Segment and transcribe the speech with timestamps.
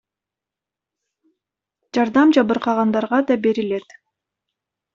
[1.99, 3.87] Жардам жабыркагандарга да берилет.